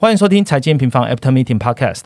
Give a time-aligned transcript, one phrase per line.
[0.00, 2.02] 欢迎收听财经平方 After Meeting Podcast。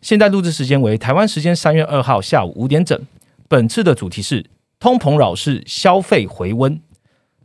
[0.00, 3.00] 现在录制时间为台湾时间三月二号下午五点整。
[3.46, 4.44] 本次的主题是
[4.80, 6.80] 通膨扰事，消费回温。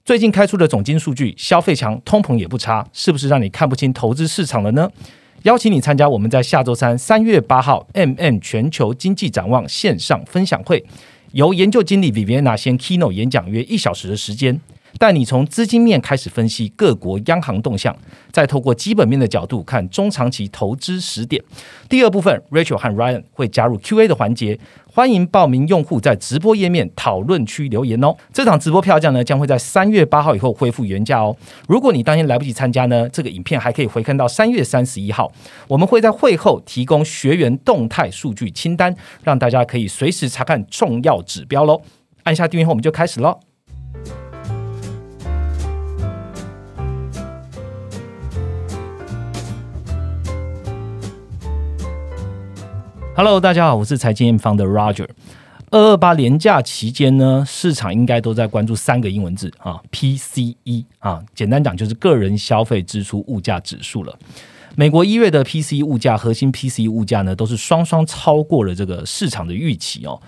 [0.04, 4.90] 最近开出的总金数据，消费强，通膨也不差，是不是让你看不清投资市场了呢？
[5.44, 10.84] 邀请你参加我们在下周三三月八号 MM 全球经济展望线上分享会，
[11.34, 14.60] 由研究经理 Viviana 先 Keynote 演讲约一小时的时间。
[14.98, 17.96] 带你从资金面开始分析各国央行动向，
[18.32, 21.42] 再透过基本面的角度看中长期投资时点。
[21.90, 28.16] 第二部分，Rachel 和 Ryan 会加入 Q&A 的环节，欢迎报名用户在直播页面讨论区留言哦。
[28.32, 31.36] 这场直播票价呢将会在三月八号以后恢复原价哦。
[31.68, 35.32] 如果你当天来不及参加呢，这个影片还可以回看到三月三十一号。
[35.68, 41.82] 我们会在会后提供学员动态数据清单，让大家可以随时查看重要指标喽。
[42.24, 43.51] 按下订阅后，我们就开始喽。
[53.24, 55.08] Hello，大家好，我是财经方的 Roger。
[55.70, 64.18] 二二八年假期间呢，市场应该都在关注三个英文字啊，PCE 啊，简单讲就是个人消费支出物价指数了。
[64.74, 70.20] 美国一月的 PCE 物价，核心 PCE 物价呢，都是双双超过了这个市场的预期哦。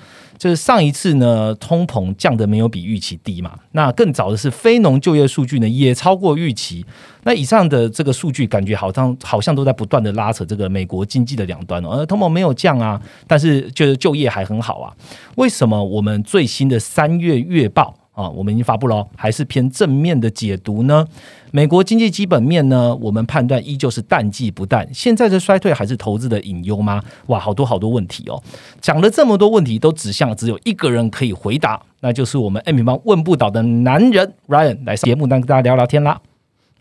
[0.44, 3.58] 就是上一次呢，通膨降的没有比预期低嘛。
[3.72, 6.86] 那更早的是非农就业数据呢，也超过预期。
[7.24, 11.92] 那以上的这个数据，感觉好像好像都在不断的拉扯这个美国经济的两端哦。
[11.92, 14.94] 而通膨没有降啊，但是就是就业还很好啊。
[15.36, 17.96] 为什么我们最新的三月月报？
[18.12, 21.08] 啊，我们已经发布了，还是偏正面的解读呢？
[21.56, 22.96] 美国经济基本面呢？
[22.96, 24.91] 我们判断依旧是淡季不淡。
[24.91, 27.00] 现在的衰退还是投资的隐忧吗？
[27.28, 28.41] 哇，好多好多问题哦！
[28.81, 36.19] 讲了这么多问题，都指向只有一个人可以回答，那就是我们 M 平方问不倒的男人 Ryan 来节目，跟大家聊聊天啦。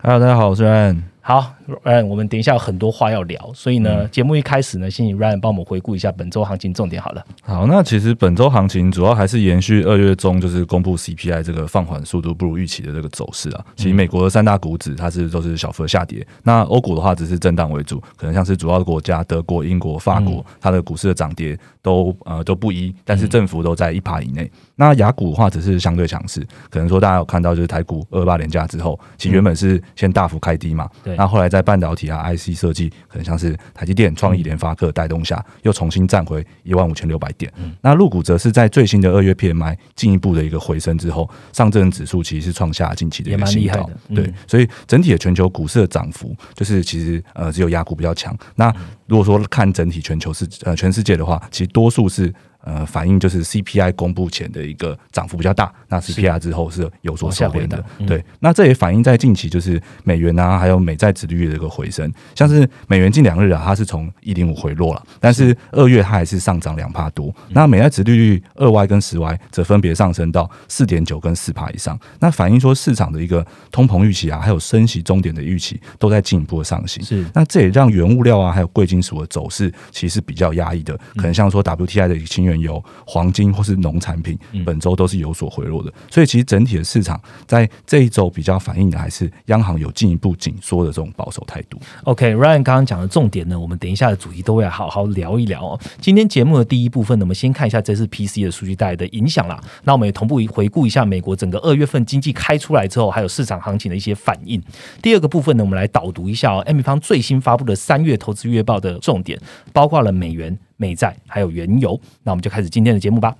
[0.01, 1.03] Hello，大家好，我是 Ryan。
[1.21, 1.53] 好
[1.83, 7.23] ，Ryan，我们等一下有很多话要聊，所以呢，节目一开始呢，先请 Ryan 帮我们回顾一下本周行情重点好了。
[7.41, 13.65] 好，那其实本周行情主要还是延续二月中就是公布 CPI 这个放缓速度不如预期的这个走势啊。
[13.75, 24.49] 其实美国的三大股指它是都是小幅下跌，那欧股的话只是震荡为主，可能像是主要的国家德国、英国、法国，它的股市的涨跌都呃都不一，但是振幅都在一趴以内。
[24.75, 37.51] 那雅股的话只是相对强势，可能说大家有看到就是台股二八连假之后，其实原本是先大幅开低嘛，对，那后来在半导体啊、IC 设计，可能像是台积电、创意、联发科带动下，又重新站回一万五千六百点。
[37.81, 43.89] 那入股则是在最新的二月 PMI 进一步的一个回升之后，上证指数其实是创下近期的一个新高。
[44.13, 48.37] 对，所以整体的全球股市的涨幅，就是其实呃只有亚股比较强。
[48.55, 48.71] 那
[49.07, 52.33] 如果说看整体全球是呃全世界的话，其实多数是。
[52.63, 57.83] 呃，反映就是 CPI 公布前的一个涨幅比较大，那 CPI 之后是有所收敛的。
[58.07, 62.11] 对，那这也反映在近期就是美元啊，还有美债殖利率的一个回升。
[62.35, 67.33] 像是美元近两日啊，它是从一点五回落了，但是二月它还是上涨两帕多。
[67.49, 71.99] 那美债殖利率二 Y 跟十 Y 则分别上升到四点九跟四帕以上。
[72.19, 77.03] 那反映说市场的一个通膨预期啊，还有升息终点的预期都在进一步的上行。
[77.03, 80.97] 是，那这也让原物料啊，还有贵金属的走势其实是比较压抑的。
[81.15, 82.63] 可能像说 WTI 的一个清源。
[82.63, 91.77] 油黄金或是农产品，本周都是有所回落的，所以其实整体的市场在这一周比较反映的还是央行有进一步紧缩的这种保守态度。
[92.05, 95.79] OK，Ryan 刚刚讲的重点呢，我们等一下的主题都会好好聊一聊哦。
[95.99, 99.61] 今天节目的第一部分呢，我们先看一下这次 PC 的数据带来的影响啦。
[99.83, 104.61] 那我们也同步回顾一下美国整个二月份经济开出来之后，还有市场行情的一些反应。
[105.01, 109.37] 第二个部分呢，我们来导读一下哦，M 方最新发布的三月投资月报的重点，
[109.73, 110.57] 包括了美元。
[110.77, 113.35] 美债还有原油，那我们就开始今天的节目吧。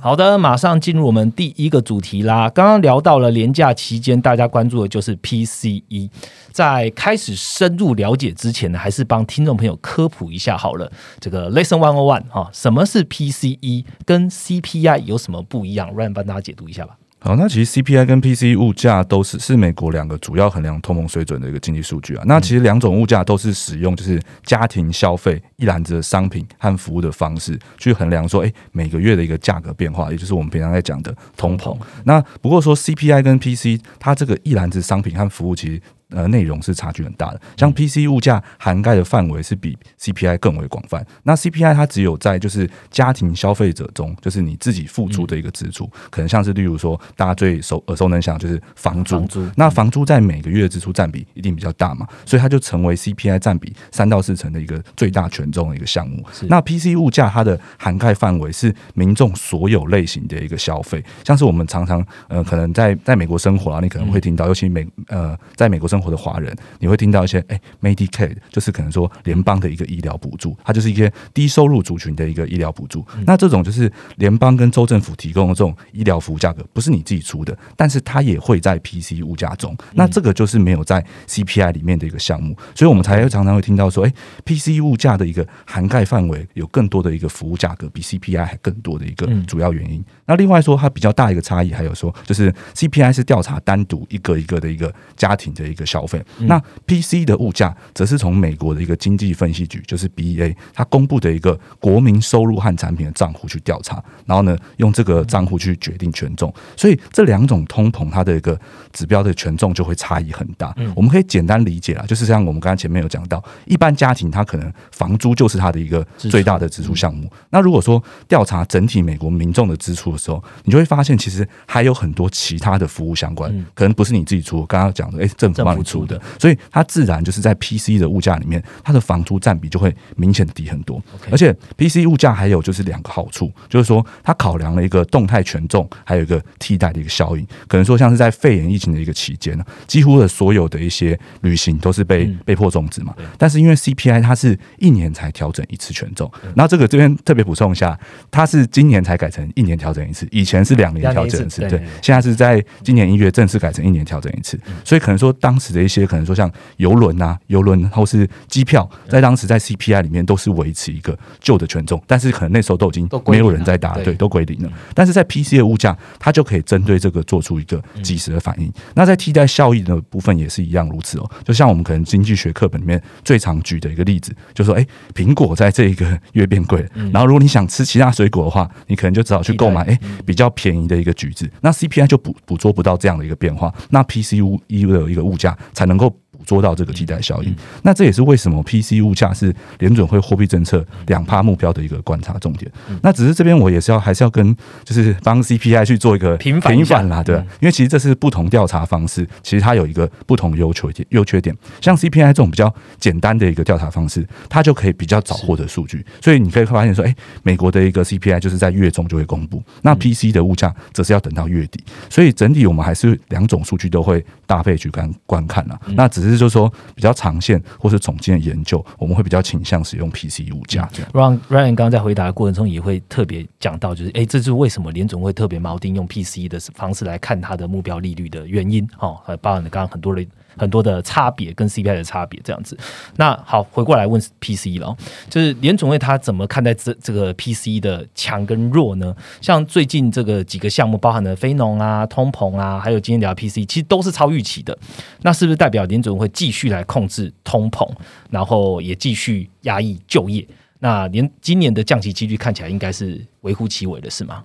[0.00, 2.50] 好的，马上进入我们第一个主题啦。
[2.50, 6.10] 刚刚聊到了廉价期间，大家关注的就是 PCE。
[6.52, 10.90] 在开始深入了解之前呢，还是帮听众朋友科普一下好了。
[11.18, 16.96] 这个 Lesson One O One 哈，什么是 PCE，跟 CPI 有什么不一样？？Ryan 帮大家解读一下吧。
[17.24, 22.24] 好，那其实 CPI 跟 PCE 物价都是是美国两个主要衡量通膨水准的一个经济数据啊。
[22.26, 31.76] 那其实两种物价都是使用就是家庭消费一篮子的商品和服务的方式去衡量说，哎，每个月的一个价格变化，也就是我们平常在讲的通膨。
[32.02, 35.80] 那不过说 CPI 跟 PCE 它这个一篮子商品和服务其实。
[36.14, 37.40] 呃，内容是差距很大的。
[37.56, 41.04] 像 PC 物价涵盖的范围是比 CPI 更为广泛。
[41.22, 49.26] 那 CPI 它只有在就是家庭消费者中，就是你自己付出的一个支出，可能像是例如说大家最熟耳熟能详就是房租。
[49.56, 56.22] 那房租在每个月的支出占比一定比较大嘛，所以它就成为 CPI 占比三到四成的一个最大权重的一个项目。
[56.48, 66.01] 那 PC 物价它的涵盖范围是民众所有类型的一个消费，像是我们常常呃可能在在美国生活啊，你可能会听到，尤其美呃在美国生活。
[66.10, 73.04] 的华人，你会听到一些哎，Medicaid 就是可能说联邦的一个医疗补助，它就是一些低收入族群的一个医疗补助。
[73.26, 79.76] 那这种就是联邦跟州政府提供的这种医疗服务价格，不是你自己出的，但是它也会在 PC 物价中。
[79.94, 84.12] 那这个就是没有在 CPI 里面的一个项目，所以我们才会常常会听到说，哎
[84.44, 90.04] ，PC 物价的一个涵盖范围有更多的一个服务价格，比 CPI 还更多的一个主要原因。
[90.32, 106.50] 那另外说，它比较大一个差异，还有说，就是 CPI 是调查单独一个一个的一个家庭的一个消费，那 PC 的物价则是从美国的一个经济分析局，就是 BEA，它公布的一个国民收入和产品的账户去调查，然后呢，用这个账户去决定权重。
[106.78, 108.58] 所以这两种通膨，它的一个
[108.90, 110.74] 指标的权重就会差异很大。
[110.96, 117.30] 我们可以简单理解啊，就是像我们刚才前面有讲到，一般家庭它可能房租就是它的一个最大的支出项目。
[117.50, 124.64] 那如果说调查整体美国民众的支出，的时候，你就会发现其实还有很多其他的服务相关，可能不是你自己出。
[124.66, 131.02] 刚刚讲的，哎，政府帮你出的，所以它自然就是在 PC 的物价里面，它的房租占比就会明显低很多。
[131.30, 137.44] 而且 PC 物价还有就是两个好处，就是说它考量了一个动态权重，还有一个替代的一个效应。
[137.66, 143.14] 可能说像是在肺炎疫情的一个期间呢，几乎的所有的一些旅行都是被被迫终止嘛。
[143.36, 147.98] 但是因为 CPI 它是一年才调整一次权重，然后这个这边特别补充一下，
[148.30, 150.01] 它是今年才改成一年调整。
[150.08, 164.70] 一次，以前是两年调整一次，对，现在是在今年一月正式改成一年调整一次，所以可能说当时的一些可能说像游轮啊、游轮或是机票，在当时在 CPI 里面都是维持一个旧的权重，但是可能那时候都已经没有人在打，对，都归零了。
[164.94, 168.72] 但是在 PC 的物价，它就可以针对这个做出一个及时的反应。
[168.94, 171.30] 那在替代效益的部分也是一样如此哦。
[171.44, 179.91] 就像我们可能经济学课本里面最常举的一个例子，就说，哎，苹果在这一个月变贵了，然后如果你想吃其他水果的话，你可能就只好去购买。
[180.24, 186.21] 比较便宜的一个橘子，那 CPI 就捕捕捉不到这样的一个变化，那 PCU 一的一个物价才能够。
[186.44, 192.70] 做到这个替代效应，那这也是为什么 PC 物价是联准会货币政策两趴目标的一个观察重点。
[193.02, 194.54] 那只是这边我也是要还是要跟
[194.84, 201.56] 就是帮 CPI 去做一个平反啦，对，因为其实这是不同调查方式，其实它有一个不同优缺点优缺点。
[201.80, 215.80] 像 CPI 这种比较简单的一个调查方式，它就可以比较早获得数据，所以你可以发现说，哎，美国的一个 CPI 就是在月中就会公布，那 PC 的物价则是要等到月底，所以整体我们还是两种数据都会搭配去观观看了。
[215.94, 216.31] 那只是。
[216.38, 220.88] 就是说，比较长线或是总监的研究，我们会比较倾向使用 PC 物价。
[221.12, 228.88] 让 Ryan 刚刚在回答的过程中，也会特别讲到，就是哎，这是为什么联总会特别锚定用 PC 的方式来看它的目标利率的原因。
[228.98, 230.26] 哦，包含了刚刚很多人。
[230.56, 232.76] 很多的差别跟 CPI 的差别这样子，
[233.16, 234.96] 那好，回过来问 PC 了，
[235.28, 239.14] 就是联总会他怎么看待这这个 PC 的强跟弱呢？
[239.40, 244.76] 像最近这个几个项目，包含了非农啊、通膨啊，还有今天聊 PC，其实都是超预期的。
[245.22, 247.88] 那是不是代表联总会继续来控制通膨，
[248.30, 250.46] 然后也继续压抑就业？
[250.80, 254.42] 那连今年的降息几率看起来应该是微乎其微的，是吗？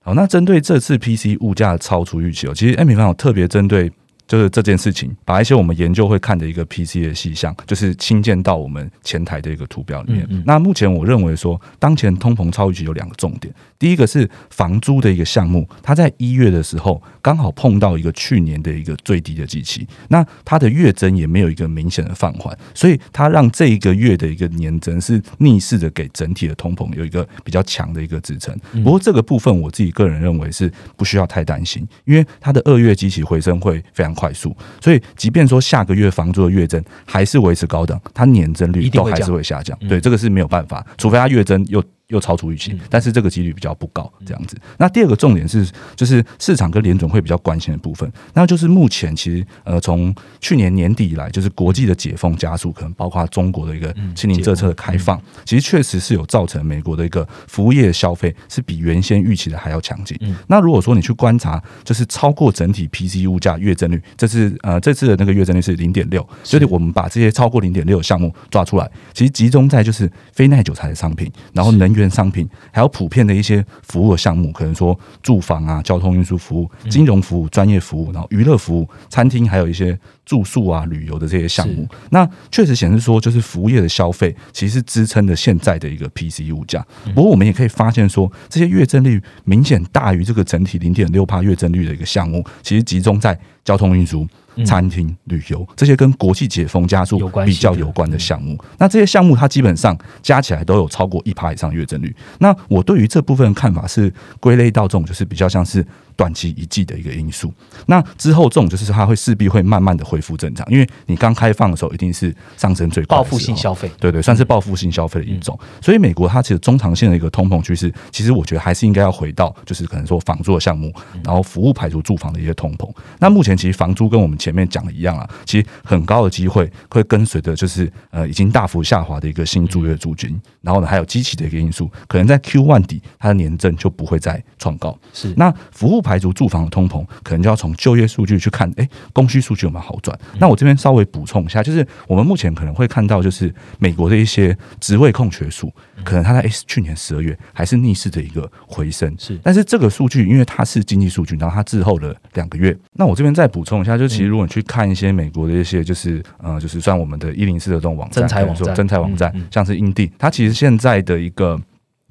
[0.00, 3.90] 好，那针对这次 PC 物价超出预期哦，其实 M 平方有特别针对。
[4.26, 10.26] 就是这件事情，把一些我们研究会看的一个 PC 的细项，就是新建到我们前台的一个图表里面。
[10.46, 13.52] 那目前我认为说，当前通膨超预期有两个重点。
[13.78, 28.58] 第一个是房租的一个项目，它在一月的时候刚好碰到一个去年的一个最低的基期，那它的月增也没有一个明显的放缓，所以它让这一个月的一个年增是逆势的给整体的通膨有一个比较强的一个支撑。
[28.82, 34.13] 不过这个部分我自己个人认为是不需要太担心，因为它的二月基期回升会非常。
[34.14, 39.76] 快速，所以即便说下个月房租的月增还是维持高等，它年增率都还是会下降。
[39.88, 44.56] 对，这个是没有办法，除非它月增又又超出预期，但是这个几率比较不高，这样子。
[44.78, 60.18] 那第二个重点是，就是市场跟联总会比较关心的部分，那就是目前其实呃，从去年年底以来，就是国际的解封加速，可能包括中国的一个清零政策的开放，其实确实是有造成美国的一个服务业消费是比原先预期的还要强劲。
[60.46, 81.88] 那如果说你去观察，就是超过整体 PC 物价月增率，这次呃这次的那个月增率是零点六，所以我们把这些超过零点六的项目抓出来，其实集中在就是非耐久材的商品，然后能源商品，还有普遍的一些服务的项目，可能说住房啊、交通运输服务、金融服务、专业服务，然后娱乐服务、餐厅，还有一些住宿啊、旅游的这些项目。
[82.10, 86.84] 那确实显示说，就是服务业的消费其实支撑着现在的一个 PC 物价。
[87.14, 94.26] 不过我们也可以发现说，这些月增率明显大于这个整体零点六帕月增率的一个项目，其实集中在交通运输。
[94.64, 102.14] 餐厅、旅游这些跟国际解封加速比较有关的项目，那这些项目它基本上加起来都有超过一趴以上月增率。
[102.38, 105.84] 那我对于这部分看法是归类到这种就是比较像是
[106.16, 107.52] 短期一季的一个因素。
[107.86, 115.58] 那之后这种就是它会势必会慢慢的恢复正常，因为你刚开放的时候一定是上升最快，报复性消费，对对，算是报复性消费的一种。
[115.80, 120.92] 所以美国它其实中长线的一个通膨趋势，其实我觉得还是应该要回到就是可能说房租的项目，
[121.24, 122.88] 然后服务排除住房的一些通膨。
[123.18, 134.98] 那目前其实房租跟我们前面讲的一样啊，其实很高的机会会跟随着就是呃已经大幅下滑的一个新租约租金，然后呢还有机器的一个因素，可能在 Q one 底它的年增就不会再创高。
[135.14, 140.18] 是那服务排除住房的通膨，可能就要从就业数据去看，哎，供需数据有没有好转？
[140.38, 145.72] 那我这边稍微补充一下，就是我们目前可能会看到，就是美国的一些职位空缺数，
[146.02, 161.60] 可能它在哎去年十二月还是逆势的一个回升，是，但是这个数据因为它是经济数据，然后它滞后了两个月，那我这边再补充一下，就其实如果你去看一些美国的一些就是呃，就是算我们的一零四的这种网站，网站，真才网站，像是印地，它其实现在的一个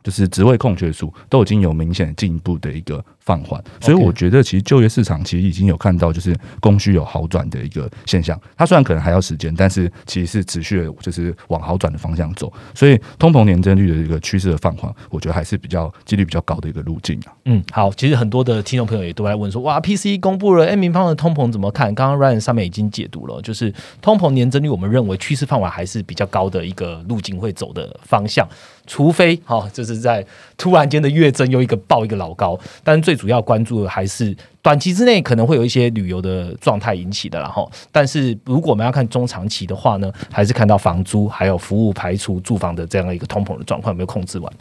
[0.04, 3.04] 就是职位空缺数都已经有明显进一步的一个。
[3.26, 8.40] 放缓，所以我觉得其实就业市场其实已经有看到就是供需有好转的一个现象。
[8.58, 12.52] 它虽然可能还要时间，但是其实是持续的就是往好转的方向走。
[12.74, 17.34] 所以通膨年增率的一个趋势的放缓，我觉得还是比较几率比较高的一个路径啊。
[17.46, 21.94] 嗯，好，其实很多的听众朋友也都在问说，哇，PC 公布了 M 平方的通膨怎么看？
[21.96, 28.48] 刚刚 Ryan 上面已经解读了，就是通膨年增率，我们认为趋势放缓还是比较高的一个路径会走的方向，
[28.86, 30.26] 除非哈，就是在
[30.58, 44.52] 突然间的月增又一个爆一个老高，但是最最主要关注的还是短期之内可能会有一些旅游的状态引起的，然后，但是如果我们要看中长期的话呢，还是看到房租还有服务排除住房的这样一个通膨的状况有没有控制完。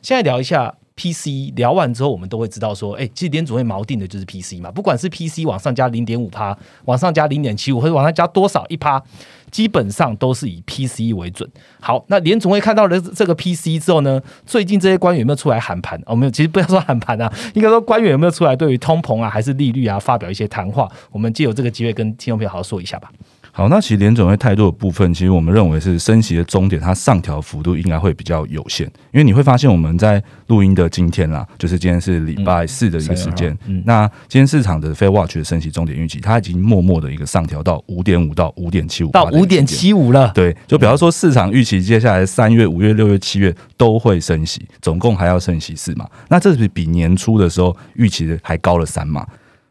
[0.00, 9.02] 现在聊一下 PC，聊完之后我们都会知道说，哎，其实联储会锚定的就是 PC 嘛，不管是 PC 往上加零点五趴，往上加零点七五，或者往上加多少一趴。
[9.50, 11.48] 基本上都是以 PC 为准。
[11.80, 16.00] 好，那联总会看到了这个 PC 之后呢，最近这些官员有没有出来喊盘？
[16.06, 20.90] 哦，没有，其实不要说喊盘啊， 应该说官员有没有出来对于通膨啊，还是利率啊，发表一些谈话？
[21.10, 23.10] 我们借由这个机会跟听众朋友好好说一下吧。
[23.58, 28.86] 好，那其实联总会态度的部分，其实我们认为是升息的终点，它上调幅度应该会比较有限。
[29.10, 33.58] 因为你会发现，我们在录音的今天啦，就是今天是礼拜四的一个时间。
[33.84, 40.30] 那今天市场的 Fair Watch 的升息终点预期，它已经默默的一个上调到五点五到五点七五，到五点七五了。
[40.36, 46.08] 对，就比方说市场预期接下来三月、五月、六月、七月都会升息，总共还要升息四嘛。
[46.28, 49.26] 那这是比年初的时候预期的还高了三码。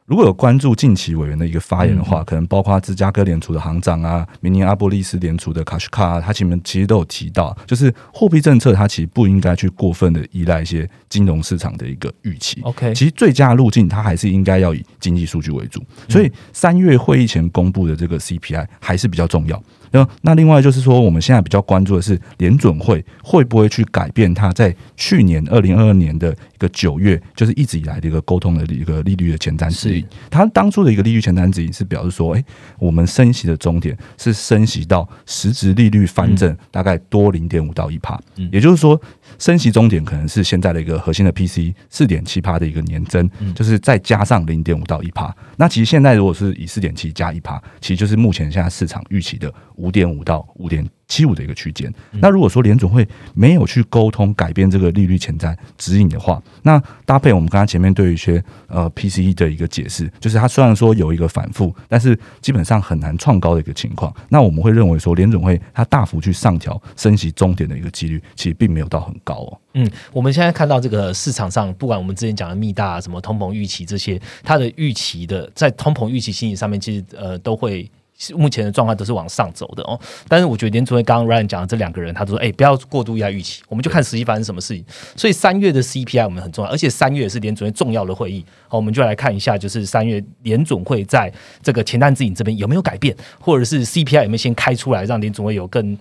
[0.07, 12.61] 如果有关注近期委员的一个发言的话，可能包括芝加哥联储的行长啊，明尼阿波利斯联储的卡什卡，他前面其实都有提到，就是货币政策它其实不应该去过分的依赖一些金融市场的一个预期。
[12.61, 19.61] OK，其实最佳路径它还是应该要以经济数据为主，所以三月会议前公布的这个 CPI 还是比较重要。
[19.91, 30.05] 那那另外就是说，我们现在比较关注的是联准会会不会去改变它在去年二零二二年的一个九月，就是一直以来的一个沟通的一个利率的前瞻指引。
[30.29, 32.43] 它当初的一个利率前瞻指引是表示说，哎，
[32.79, 38.19] 我们升息的终点是升息到实质利率翻正大概多零点五到一帕，
[38.51, 38.99] 也就是说，
[39.39, 45.35] 升息终点可能是现在的一个核心的 PC 四点七趴的一个年增，就是再加上零点五到一趴。
[45.57, 49.53] 那其实现在如果是以四点七加一趴，其实就是目前现在市场预期的。
[49.77, 51.93] 五点五到五点七五的一个区间。
[52.11, 64.13] 那如果说联总会没有去沟通改变这个利率潜在指引的话，那搭配我们刚刚前面对于一些呃 PCE 的一个解释，就是它虽然说有一个反复，但是基本上很难创高的一个情况。
[64.29, 69.57] 那我们会认为说联总会它大幅去上调升息终点的一个几率，其实并没有到很高哦。
[69.73, 77.89] 嗯，我们现在看到这个市场上，不管我们之前讲的密大什么通膨预期这些，它的预期的在通膨预期心理上面，其实呃都会。
[78.35, 79.99] 目前的状况都是往上走的哦。
[80.27, 84.83] 但是我觉得联储会刚刚 Ryan 讲的这两个人，他都说：“哎，不要过度依赖预期，我们就看实际发生什么事情。”
[85.15, 88.45] 所以三月的 CPI 我们很重要，而且三月也是联储会重要的会议。
[88.67, 91.31] 好，我们就来看一下，就是三月联总会在
[91.61, 95.97] 这个前瞻指引这边有没有改变，或者是 CPI 有没有先开出来，让联总会有更。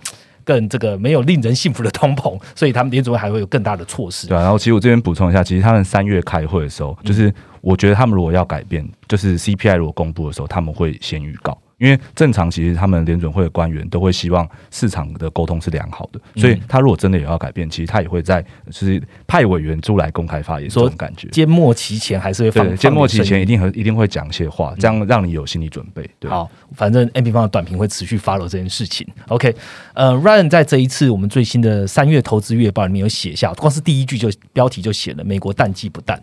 [0.46, 4.28] 更这个没有令人信服的通膨，所以他们联储会还会有更大的措施。
[4.28, 11.58] 对，然后其实我这边补充一下，其实他们三月开会的时候，就是我觉得他们如果要改变，就是 CPI 如果公布的时候，他们会先预告。
[11.78, 21.28] 因为正常，其实他们联准会的官员都会希望市场的沟通是良好的，所以他如果真的也要改变，其实他也会在就是派委员出来公开发言，这种感觉。
[21.28, 26.08] 缄默期前还是会放，缄默期前一定和一定会讲一些话，这样让你有心理准备。
[26.26, 29.06] 好，反正 M P 方的短评会持续 follow 这件事情。
[29.28, 29.54] OK，
[29.92, 36.18] 呃，Ryan 在这一次我们最新的三月投资月报里面有写下，光是第一句就标题就写了美国淡季不淡。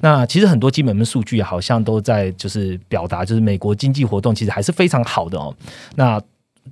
[0.00, 5.54] 那其实很多基本面数据好像都在就是表达，就是美国经济活动其实还是非非常好的哦。
[5.96, 6.20] 那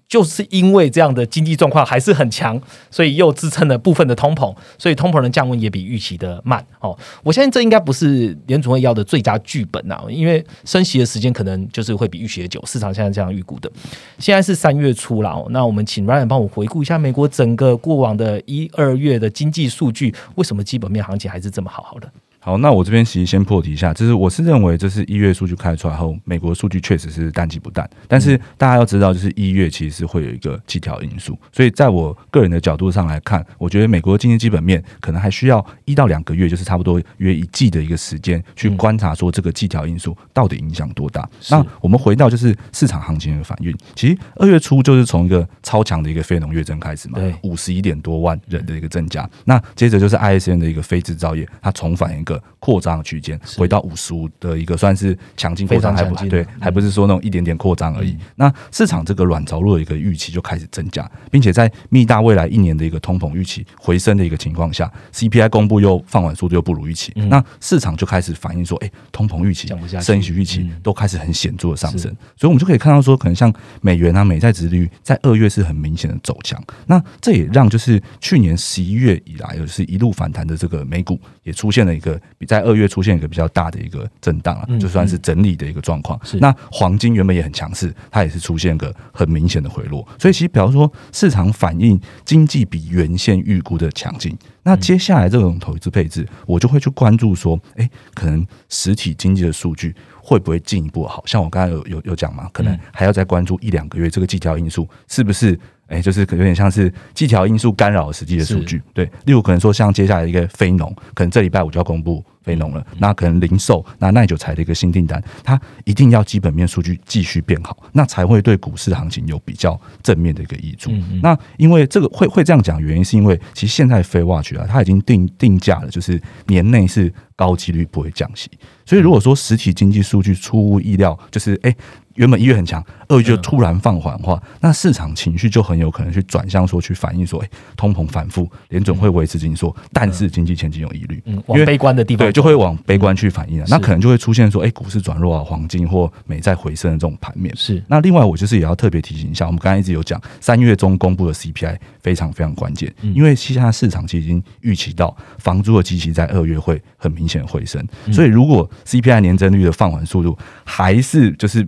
[0.09, 2.61] 就是因为这样的经济状况还是很强，
[2.91, 6.97] 所以又支撑了部分的通膨，所以通膨的降温也比预期的慢哦。
[7.25, 13.71] 我相信这应该不是联储会要的最佳剧本呐，因为升息的时间可能就是会比预期的久，市场现在这样预估的。
[14.19, 22.11] 现在是三月初了，那我们请 Ryan 帮我回顾一下美国整个过往的一二月的经济数据，为什么基本面行情还是这么好好的？
[22.43, 41.29] 好，那我这边其实先破题一下，就是我是认为这是一月数据开出来后，美国数据确实是淡季不淡，但是大家要知道，就是一月其实是会有一个季调因素，所以在我个人的角度上来看，我觉得美国经济基本面可能还需要一到两个月，就是差不多约一季的一个时间去观察说这个季调因素到底影响多大。
[41.51, 52.30] 那我们回到就是市场行情的反应，其实二月初就是从一个超强的一个非农月增开始嘛，五十一点多万人的一个增加，那接着就是 ISM 的一个非制造业，它重返一个。
[52.59, 58.15] 扩张区间回到五十五的一个算是强劲扩张，还不对，还不是说那种一点点扩张而已。
[58.37, 69.69] 那市场这个软着陆的一个预期就开始增加，并且在密大未来一年的一个通膨预期回升的一个情况下，CPI 公布又放缓速度又不如预期，那市场就开始反映说，哎，通膨预期、
[70.01, 72.15] 升息预期都开始很显著的上升。
[72.37, 76.63] 所以，我们就可以看到说，可能像美元啊、美债值率在二月是很明显的走强。
[76.87, 82.20] 那这也让就是去年十一月以来，就是一路反弹的这个美股也出现了一个。
[82.47, 86.19] 在二月出现一个比较大的一个震荡啊，就算是整理的一个状况。
[86.41, 90.07] 那黄金原本也很强势，它也是出现个很明显的回落。
[90.19, 99.95] 所以其实，比方说市场反映经济比原先预估的强劲，那接下来这种投资配置，我就会去关注说，哎，可能实体经济的数据
[100.31, 101.21] 会不会进一步好？
[101.27, 105.59] 像我刚才有有有讲嘛，可能还要再关注一两个月，这个技巧因素是不是？
[105.89, 109.05] 哎，就是可有点像是技巧因素干扰实际的数据，对。
[109.25, 120.91] 例如可能说，像接下来一个非农，可能这礼拜五就要公布非农了，那可能零售、那耐久材的一个新订单，它一定要基本面数据继续变好，那才会对股市行情有比较正面的一个益处。
[121.23, 128.51] 那因为这个会会这样讲，原因是因为其实现在非 watch 啊，它已经定定价了，就是年内是高几率不会降息，
[128.85, 131.73] 所以如果说实体经济数据出乎意料，就是哎。
[132.21, 143.65] 原本一月很强，二月就突然放缓的话，那市场情绪就很有可能去转向说去反映说，哎，通膨反复，联准会维持紧缩，但是经济前景有疑虑，嗯，往悲观的地方，对，就会往悲观去反映了。
[143.71, 147.57] 那可能就会出现说，哎，股市转弱啊，黄金或美债回升的这种盘面。
[147.57, 147.83] 是。
[147.89, 161.67] 那另外，我就是也要特别提醒一下，我们刚才一直有讲，三月中公布的 CPI 非常非常关键，因为现在市场其实已经预期到房租的机器在二月会很明显回升，所以如果 CPI 年增率的放缓速度还是就是。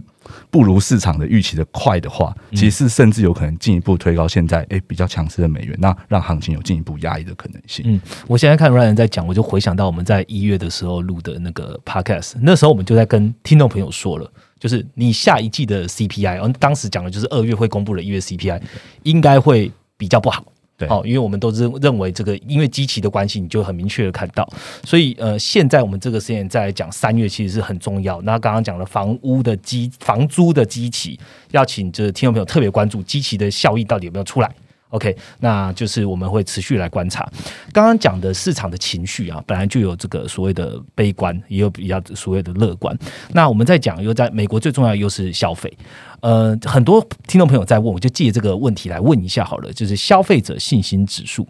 [0.50, 7.84] 不如市场的预期的快的话，其实甚至有可能进一步推高现在诶比较强势的美元，那让行情有进一步压抑的可能性。
[7.88, 18.60] 嗯，我现在看 Ryan 在讲，我就回想到我们在一月的时候录的那个 Podcast，那时候我们就在跟听众朋友说了，就是你下一季的 CPI，我们当时讲的就是二月会公布的一月 CPI，
[19.02, 20.44] 应该会比较不好。
[20.88, 24.48] 好，因为我们都是认为这个，因为机器的关系，你就很明确的看到，
[24.84, 28.20] 所以呃，现在我们这个时间再来讲三月，其实是很重要。
[28.22, 31.18] 那刚刚讲了房屋的机房租的机器，
[31.50, 34.50] 要请这听众朋友特别关注机器的效益到底有没有出来。
[34.90, 37.26] OK，那就是我们会持续来观察。
[37.72, 42.94] 刚刚讲的市场的情绪啊，本来就有这个所谓的悲观，也有比较所谓的乐观。
[43.32, 45.72] 那我们在讲，又在美国最重要的又是消费。
[46.22, 51.46] 呃，很多听众朋友在问，我就借这个问题来问一下好了，就是消费者信心指数。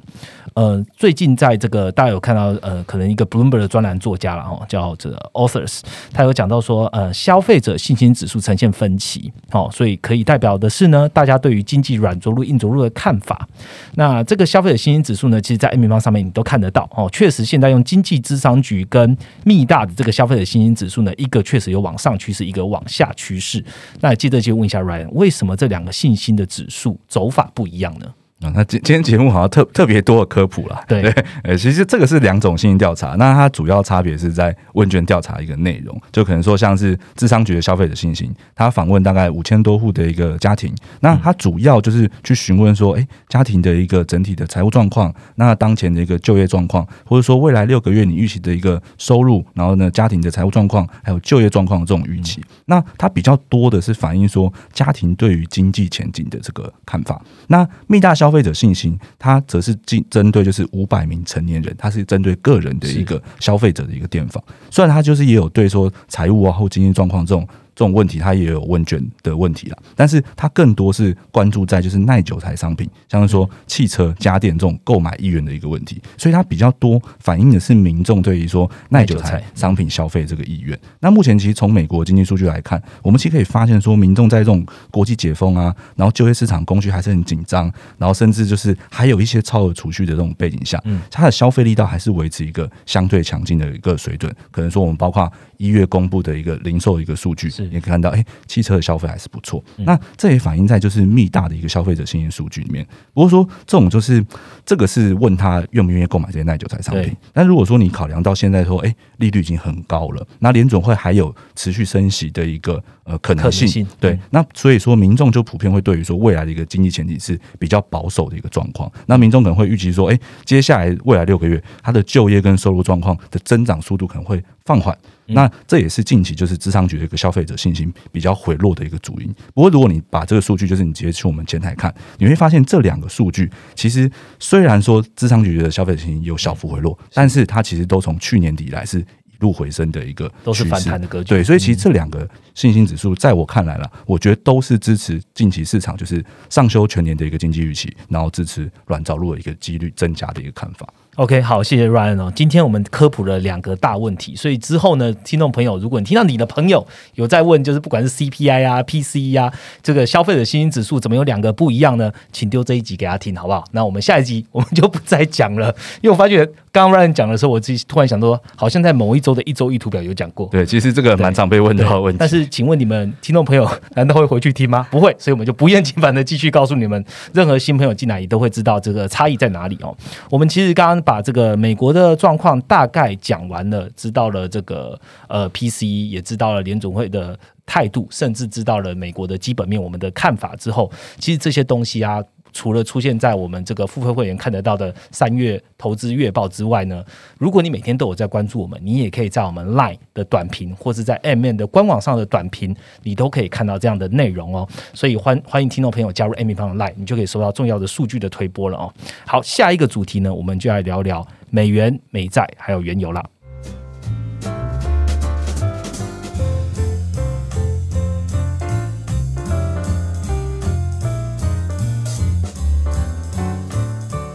[0.55, 5.81] 呃，最近在这个大家有看到，呃，可能一个 Bloomberg 的专栏作家了哈，叫这个 Authors，
[6.13, 13.47] 他有讲到说，呃，消费者信心指数呈现分歧，哦，所以可以代表的是呢，大家对于经济软着陆、硬着陆的看法。
[13.95, 23.63] 那这个消费者信心指数呢，其实在 A 平方上面你都看得到哦，确实现在用经济智商局跟密大的这个消费者信心指数呢，一个确实有往上趋势，一个往下趋势。
[24.01, 28.07] 那接着就问一下 Ryan，为什么这两个信心的指数走法不一样呢？
[28.43, 30.83] 啊，那今今天节目好像特特别多的科普啦。
[30.89, 31.03] 对，
[31.45, 58.32] 呃，其实这个是两种信息调查，那它主要差别是在问卷调查一个内容，就可能说像是智商局的消费者信心，他访问大概五千多户的一个家庭，那他主要就是去询问说，哎，家庭的一个整体的财务状况，那当前的一个就业状况，或者说未来六个月你预期的一个收入，然后呢，家庭的财务状况，还有就业状况这种预期，那它比较多的是反映说家庭对于经济前景的这个看法，那密大消。
[58.33, 64.43] 消费者信心，它则是针针对就是五百名成年人，它是针对个人的一个消费者的一个电访。
[64.71, 67.47] 虽然它就是也有对说财务啊或经济状况这种。
[67.75, 80.79] 这种问题，它也有问卷的问题了，但是它更多是关注在就是耐久材商品，像是说汽车、家电这种购买意愿的一个问题，所以它比较多反映的是民众对于说耐久材商品消费这个意愿。
[81.01, 94.31] 那目前其实从美国经济数据来看，我们其实可以发现说，民众在这种国际解封啊，然后就业市场供需还是很紧张，然后甚至就是还有一些超额储蓄的这种背景下，嗯，它的消费力道还是维持一个相对强劲的一个水准。
[94.51, 97.51] 可能说我们包括一月公布的一个零售一个数据。
[97.71, 99.63] 也看到，哎，汽车的消费还是不错。
[99.79, 102.87] 那这也反映在就是密大的一个消费者信心数据里面。
[103.13, 104.25] 不过说这种就是
[104.65, 107.15] 这个是问他愿不愿意购买这些耐久材商品。
[107.33, 113.87] 但如果说你考量到现在说，哎，利率已经很高了，那联总会还有持续升息的一个呃可能性。
[114.01, 118.91] 对，那所以说民众就普遍会对于说未来的一个经济前景是比较保守的一个状况。
[119.07, 124.97] 那民众可能会预期说，哎，接下来未来六个月，他的就业跟收入状况的增长速度可能会放缓。
[125.27, 129.35] 那这也是近期就是智商局的一个消费者信心比较回落的一个主因。
[129.55, 139.05] 不过，如果你把这个数据，就是你直接去我们前台看，你会发现这两个数据其实虽然说智商局的消费者信心有小幅回落，但是它其实都从去年底来是一
[139.39, 141.31] 路回升的一个都是反弹的格局。
[141.31, 150.87] 对，所以其实这两个信心指数，在我看来了，我觉得都是支持近期市场就是上修全年的一个经济预期，然后支持软着陆的一个几率增加的一个看法。
[151.17, 152.33] OK，好，谢谢 Ryan 哦。
[152.35, 162.11] 今天我们科普了两个大问题，所以之后呢，听众朋友，如果你听到你的朋友有在问，就是不管是 CPI 啊、PCE 啊，这个消费者信心指数怎么有两个不一样呢？
[162.33, 163.63] 请丢这一集给他听，好不好？
[163.73, 165.67] 那我们下一集我们就不再讲了，
[166.01, 170.47] 因为我发觉刚刚 Ryan 讲的时候，我自己突然想说，好像在某一周的一周一图表有讲过。
[170.47, 172.17] 对，其实这个蛮常被问到的问题。
[172.19, 174.89] 但是，请问你们听众朋友，难道会回去听吗？
[174.91, 179.95] 不会，所以我们就不厌其烦的继续告诉你们，任何新朋友进来也都会知道这个差异在哪里哦。
[180.31, 181.73] 我们其实刚刚把这个美。
[181.75, 187.37] 国的状况大概讲完了，知道了这个呃 PC，也知道了联总会的
[187.67, 192.23] 态度，甚至知道了美国的基本面，我们的看法之后，其实这些东西啊。
[192.53, 197.05] 除了出现在我们这个付费会员看得到的三月投资月报之外呢，
[197.39, 204.69] 如果你每天都有在关注我们，你也可以在我们 Line 的短评，或是在 M N 的官网上的短评，你都可以看到这样的内容哦。
[204.93, 208.93] 所以欢欢迎听众朋友加入 M N 方的 Line，你就可以收到重要的数据的推播了哦。
[209.27, 213.32] 好，下一个主题呢，我们就来聊聊美元、美债还有原油了。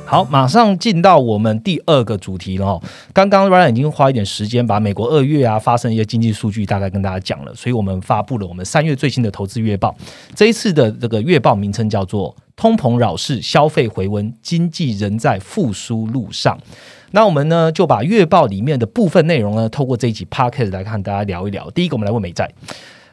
[0.10, 2.82] 好，马上进到我们第二个主题了哦。
[3.12, 9.94] 刚刚 Ryan 已经花一点时间把美国二月啊发生一些经济数据大概跟大家讲了，所以我们发布了我们三月最新的投资月报。
[10.34, 16.58] 这一次的这个月报名称叫做“通膨扰市，消费回温，经济仍在复苏路上”。
[17.12, 21.70] 那我们呢就把月报里面的部分内容呢，透过这一集 Podcast 来看大家聊一聊。
[21.72, 22.50] 第一个，我们来问美债。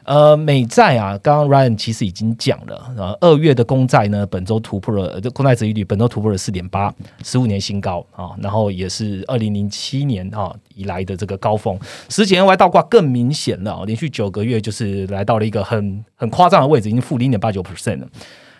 [0.05, 18.07] 呃，美债啊，刚刚 Ryan 其实已经讲了，呃，二月的公债呢，本周突破了，这公债收益率本周突破了四点八，十五年新高啊，然后也是二零零七年啊以来的这个高峰，十几年外倒挂更明显了，连续九个月就是来到了一个很很夸张的位置，已经负零点八九 percent 了。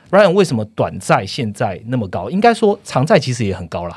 [0.10, 2.30] Ryan 为什么短债现在那么高？
[2.30, 3.96] 应该说长债其实也很高了。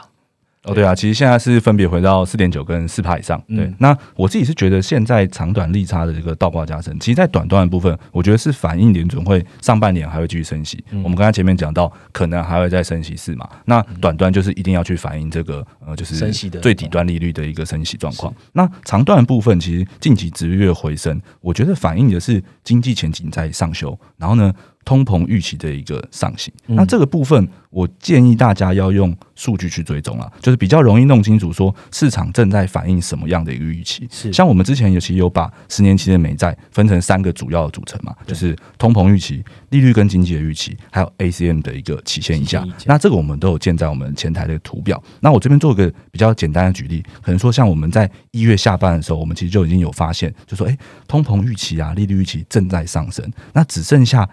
[0.64, 3.40] 哦，对啊，其实现在是分别回到四点九跟四趴以上。
[3.49, 10.85] 对，那我自己是觉得现在长短利差的这个倒挂加深，其实，在短端的部分，我觉得是反映联准会上半年还会继续升息。
[11.05, 13.49] 我们刚才前面讲到，可能还会再升息四嘛。
[13.66, 18.35] 那短端就是一定要去反映这个呃，就是升息的最底端利率的一个升息状况。
[18.53, 24.53] 那长段部分，其实近期值月回升，我觉得反映的是经济前景在上修，然后呢。
[24.88, 26.51] 通膨预期的一个上行。
[26.66, 34.09] 嗯那这个部分，我建议大家要用数据去追踪啊，就是比较容易弄清楚说市场正在反映什么样的一个预期。
[34.11, 42.85] 是像我们之前有其实有把十年期的美债分成三个主要的组成嘛，就是通膨预期、利率跟经济的预期，还有 ACM 的一个期限溢价期限溢价。
[42.87, 45.03] 那这个我们都有建在我们前台的图表。
[45.20, 54.27] 那我这边做一个比较简单的举例，可能说像我们在一月下半的时候，我们其实就已经有发现，就说诶，通膨预期啊，利率预期正在上升，那只剩下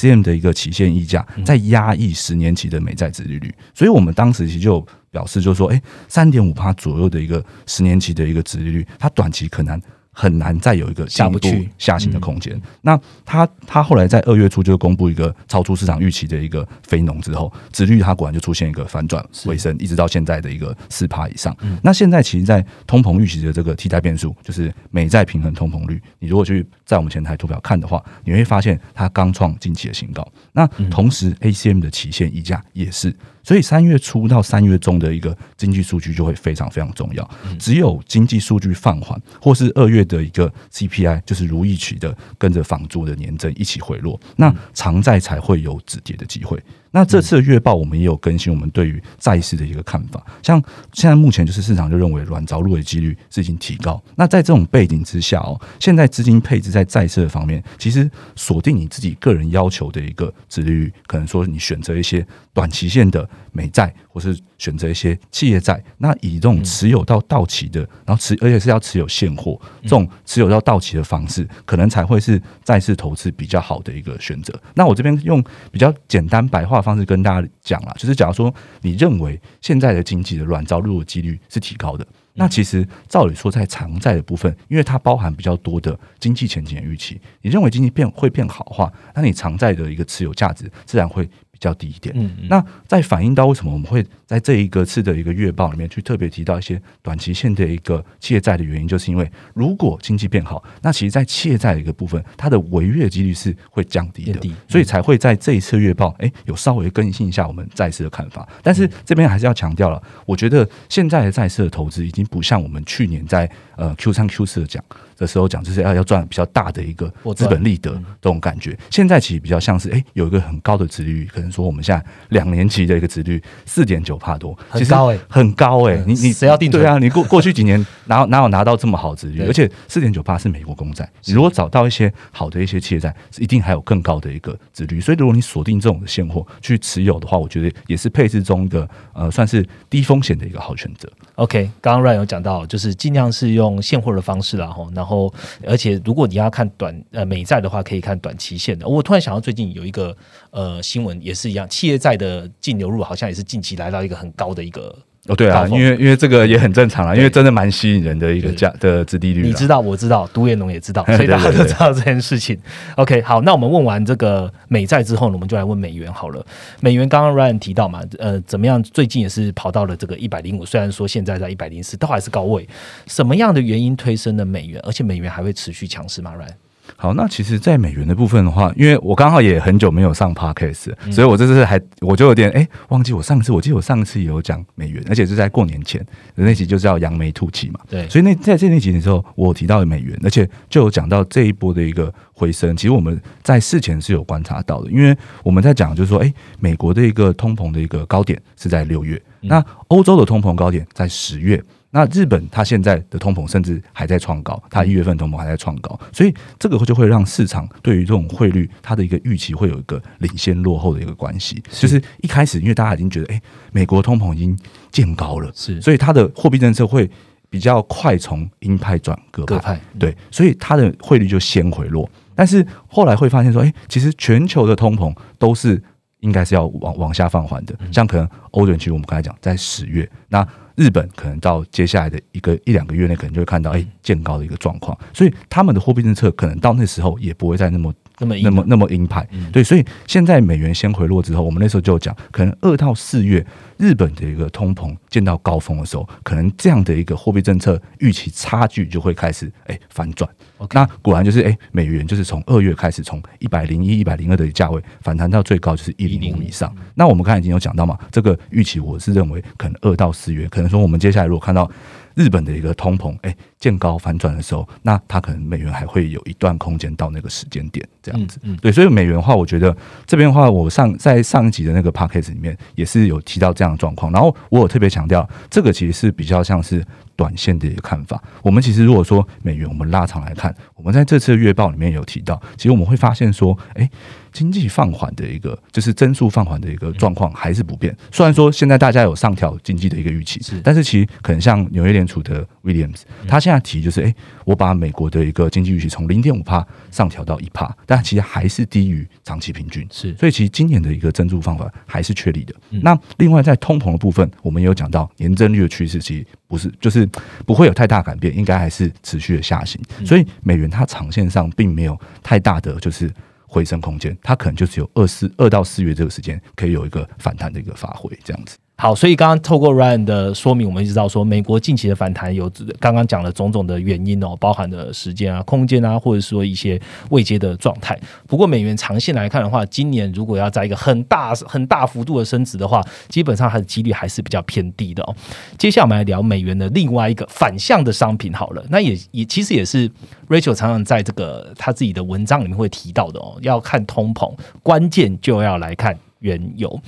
[0.00, 9.80] ACM 的一个期限溢价在压抑十年期的美债殖利率，所以我们当时其实就表示，就是说，哎，三点五帕左右的一个十年期的一个殖利率，它短期可能。
[10.12, 12.60] 很难再有一个进一步下不去下行的空间。
[12.82, 21.56] 那他他后来在二月初就公布一个超出市场预期的一个非农之后，殖率它果然就出现一个反转回升，一直到现在的一个四趴以上。
[21.82, 30.26] 那现在其实，在通膨预期的这个替代变数，就是美债平衡通膨率，你如果去在我们前台图表看的话，你会发现它刚创近期的新高。
[30.52, 33.14] 那同时 ACM 的期限溢价也是。
[33.42, 37.30] 所以三月初到三月中的一个经济数据就会非常非常重要。
[37.58, 46.62] 只有经济数据放缓，或是二月的一个 CPI 就是如预期的跟着房租的年增一起回落，那长债才会有止跌的机会。
[46.92, 54.02] 那这次的月报我们也有更新我们对于债市的一个看法，像现在目前就是市场就认为软着陆的几率是已经提高。
[54.16, 74.52] 那在这种背景之下哦，现在资金配置在债市的方面，其实锁定你自己个人要求的一个值率，可能说你选择一些短期限的美债，或是选择一些企业债，那以这种持有到到期的，然后持而且是要持有现货，这种持有到到期的方式，可能才会是债市投资比较好的一个选择。
[74.74, 82.06] 那我这边用比较简单白话方式跟大家讲啦，就是假如说你认为现在的经济的软着陆的几率是提高的。
[82.34, 92.14] 那其实照理说，在偿债的部分，因为它包含比较多的经济前景的预期，你认为经济变会变好的话，那你偿债的一个持有价值自然会比较低一点。
[92.48, 108.48] 那在反映到为什么我们会在这一个次的一个月报里面去特别提到一些短期限的一个企业债的原因，就是因为如果经济变好，那其实，在企业债的一个部分，它的违约几率是会降低的，所以才会在这一次月报，哎，有稍微更新一下我们债市的看法。
[108.62, 114.80] 但是这边还是要强调了，我觉得现在的债市的投资已经不像我们去年在呃 Q 三 Q 四的讲
[115.16, 117.90] 的时候讲，就是要要赚比较大的一个资本利得
[118.22, 118.78] 这种感觉。
[118.90, 126.98] 现在其实比较像是，哎，有一个很高的值率，可能说我们现在两年期的一个值率四点九帕多，其实很高欸很高哎、嗯你你谁要定对啊？
[126.98, 129.38] 你过 过去几年哪有哪有拿到这么好值率？
[129.38, 135.00] 对而且四点九八是美国公债，你如果找到一些好的一些企业债，一定还有更高的一个值率。
[135.00, 141.10] 所以如果你锁定这种的现货去持有的话，我觉得也是配置中一个呃算是低风险的一个好选择。
[141.40, 145.32] OK，刚刚 Ryan 有讲到，就是尽量是用现货的方式啦，吼，然后
[145.66, 148.86] 而且如果你要看短呃美债的话，可以看短期限的。
[148.86, 150.14] 我突然想到最近有一个
[150.50, 154.94] 呃新闻也是一样，企业债的净流入好像也是近期来到一个很高的一个。
[155.30, 159.42] 哦，对啊，因为因为这个也很正常啦，因为真的蛮吸引人的一个价的殖利率。
[159.42, 162.58] 你知道，我知道，独眼龙也知道， 所以大家都知道这件事情。
[162.96, 166.44] OK，好，那我们问完这个美债之后呢，我们就来问美元好了。
[166.80, 168.82] 美元刚刚 Ryan 提到嘛，呃，怎么样？
[168.82, 172.68] 最近也是跑到了这个一百零五，虽然说现在在一百零四，都还是高位。
[173.06, 174.80] 什么样的原因推升了美元？
[174.84, 176.54] 而且美元还会持续强势吗？Ryan？
[176.96, 187.80] 好，那其实，在美元的部分的话，因为我刚好也很久没有上 podcast，、所以嗯我这次还我就有点哎、忘记我上次，我记得我上次也有讲美元，而且是在过年前那集就叫扬眉吐气嘛。
[187.88, 192.76] 对所以那在这那集的时候，我有提到美元，而且就有讲到这一波的一个回升。
[192.76, 201.62] 其实我们在事前是有观察到的，因为我们在讲就是说，哎、美国的一个通膨的一个高点是在六月，那欧洲的通膨高点在十月。
[201.90, 211.62] 那日本它现在的通膨甚至还在创高，它一月份通膨还在创高，所以这个就会让市场对于这种汇率它的一个预期会有一个领先落后的一个关系。
[211.70, 214.56] 就是一开始因为大家已经觉得，哎、美国通膨已经
[214.92, 217.10] 见高了，是所以它的货币政策会
[217.48, 222.08] 比较快从鹰派转鸽派，对，所以它的汇率就先回落。
[222.36, 225.82] 但是后来会发现说，哎、其实全球的通膨都是
[226.20, 227.74] 应该是要往往下放缓的。
[227.90, 230.46] 像可能欧元区，我们刚才讲在十月，那
[230.80, 239.26] 日本可能到接下来的一个一两个月内，可能就会看到哎见高的一个状况，所以他们的货币政策可能到那时候也不会再那么那么硬那么那么鹰派。
[239.52, 243.44] 对，所以现在美元先回落之后，我们那时候就讲，可能二到四月
[243.76, 250.30] 日本的一个通膨见到高峰的时候，可能这样的一个货币政策预期差距就会开始哎反转。
[250.72, 256.70] 那果然就是哎，美元就是从二月开始，从一百零一、一百零二的价位反弹到最高就是一零五以上。
[256.94, 261.70] 那我们刚才已经有讲到嘛，这个预期我是认为可能二到四月，可能说我们接下来如果看到
[262.14, 268.38] 日本的一个通膨哎见高反转的时候，那它可能美元还会有一段空间到那个时间点这样子。
[268.42, 276.84] 嗯嗯对，所以美元的话，我觉得这边的话，我上在上一集的那个 p a c k a g e 里面也是有提到这样的状况，然后我有特别强调，这个其实是比较像是
[277.16, 278.22] 短线的一个看法。
[278.42, 283.88] 我们其实如果说美元，我们拉长来看，我们在这次的月报里面有提到，其实我们会发现说，哎，
[284.32, 287.96] 经济放缓的一个就是增速放缓的一个状况还是不变。
[288.10, 294.14] 虽然说现在大家有上调经济的一个预期是，但是其实可能像纽约联储的 Williams，他现在提就是，哎，
[294.44, 299.86] 我把美国的一个经济预期从零点五帕上调到一帕，但其实还是低于长期平均。
[299.90, 302.54] 是所以其实今年的一个增速方法还是确立的。
[302.70, 307.08] 嗯那另外在通膨的部分，我们也有讲到年增率的趋势，其实不是就是
[307.44, 309.80] 不会有太大改变，应该还是持续的下行。
[309.98, 313.10] 嗯所以美元它长线上并没有太大的就是
[313.50, 318.56] 回升空间，它可能就只有二四二到四月这个时间可以有一个反弹的一个发挥，这样子。
[318.80, 327.94] 好，所以刚刚透过 Ryan 的说明，我们知道说美国近期的反弹有刚刚讲了种种的原因哦，包含的时间啊、空间啊，或者说一些未接的状态。
[328.26, 335.14] 不过美元长线来看的话，今年如果要在一个很大很大幅度的升值的话，基本上它的几率还是比较偏低的哦。
[335.58, 339.86] 接下来我们来聊美元的另外一个反向的商品好了，那也也其实也是
[340.26, 346.80] Rachel 常常在这个他自己的文章里面会提到的哦，要看通膨，关键就要来看原油。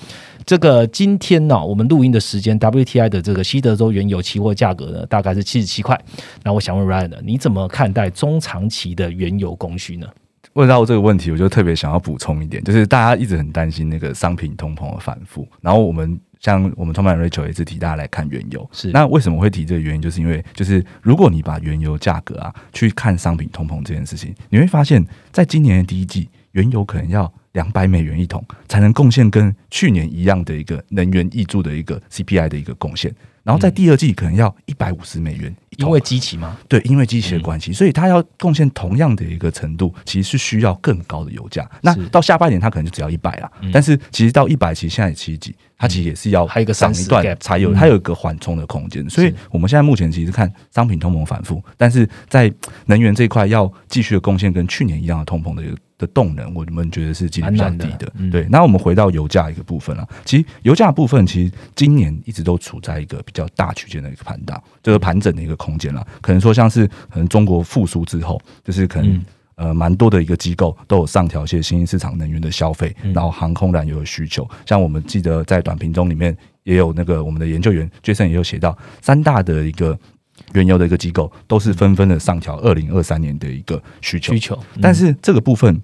[0.44, 5.98] 这个今天呢、我们录音的时间，WTI 的这个西德州原油期货价格呢，大概是七十七块。
[6.42, 10.06] 那我想问 Ryan 呢，你怎么看待中长期的原油供需呢？
[10.54, 36.56] 问到这个问题，我就特别想要补充一点，就是大家一直很担心那个商品通膨的反复，然后我们像我们创办人 Rachel 也是提大家来看原油，是那为什么会提这个原因，就是因为就是如果你把原油价格啊去看商品通膨这件事情，你会发现在今年的第一季，原油可能要两百美元一桶才能贡献跟去年一样的一个能源益注的一个 CPI 的一个贡献，然后在第二季可能要一百五十美元因为机器吗？
[36.68, 41.68] 对，因为机器的关系，所以它要贡献同样的一个程度，其实是需要更高的油价。
[41.80, 43.50] 那到下半年，它可能就只要一百了。
[43.60, 49.08] 嗯但是其实到一百，其实现在也七十几，它其实也是要还有一个涨一段才有，嗯它有一个缓冲的空间。
[49.08, 52.52] 所以我们现在目前其实看商品通膨反复，但是在
[52.86, 58.12] 能源这一块要继续的贡献跟去年一样的通膨的一个的动能，我们觉得是今年比较低的。
[58.30, 66.06] 对，那我们回到油价一个部分啊，其实油价部分其实今年一直都处在一个比较大区间的一个盘大，就是盘整的一个空间了。
[66.20, 69.14] 可能说像是可能中国复苏之后，就是可能。
[69.14, 74.48] 嗯呃，蛮多的一个机构都有上调一些新兴市场能源的消费，嗯然后航空燃油的需求。
[74.66, 76.34] 像我们记得在短评中里面
[76.64, 79.96] 也有那个我们的研究员 Jason 也有写到，三大的一个
[80.54, 84.40] 原油的一个机构都是纷纷的上调二零二三年的一个需求需。
[84.40, 85.80] 求，嗯但是这个部分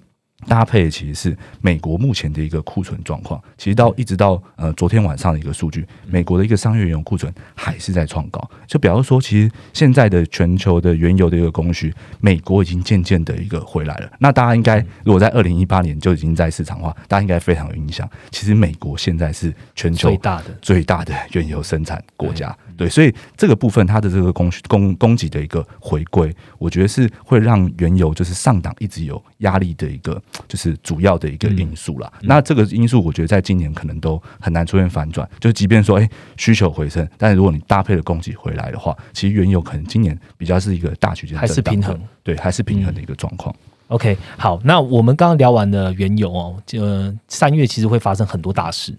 [0.47, 3.41] 搭配其实是美国目前的一个库存状况。
[3.57, 14.09] 其实到一直到呃昨天晚上的一个数据，美国的一个商业原油库存还是在创高，就比方说，其实现在的全球的原油的一个供需，美国已经渐渐的一个回来了。
[14.19, 18.09] 那大家应该如果在二零一八年就已经在市场化，大家应该非常有印象。
[18.31, 32.11] 其实美国现在是全球最大的最大的原油生产国家，对，所以这个部分它的这个供需供供给的一个回归，我觉得是会让原油就是上档一直有压力的一个就是主要的一个因素啦。
[32.21, 35.29] 那这个因素，我觉得在今年可能都很难出现反转。
[35.39, 43.53] 就即便说，哎、需求回升，但是如果你搭配了供给回来的话，其实原油可能今年比较是一个大区间还是平衡，对，还是平衡的一个状况。
[43.87, 48.93] OK，好，那我们刚刚聊完了原油哦，呃，三月其实会发生很多大事。